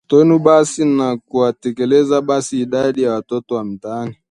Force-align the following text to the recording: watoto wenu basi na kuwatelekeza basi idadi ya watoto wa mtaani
watoto 0.03 0.17
wenu 0.17 0.39
basi 0.39 0.85
na 0.85 1.17
kuwatelekeza 1.17 2.21
basi 2.21 2.61
idadi 2.61 3.01
ya 3.03 3.13
watoto 3.13 3.55
wa 3.55 3.63
mtaani 3.63 4.15